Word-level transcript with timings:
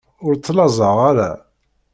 Ur 0.25 0.33
ttlaẓeɣ 0.35 0.97
ara. 1.09 1.31